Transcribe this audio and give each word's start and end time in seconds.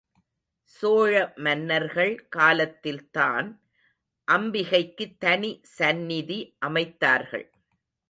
சோழ 0.73 1.11
மன்னர்கள் 1.35 2.13
காலத்தில்தான் 2.29 3.49
அம்பிகைக்கு 4.27 5.07
தனி 5.19 5.59
சந்நிதி 5.77 6.41
அமைத்தார்கள். 6.65 7.47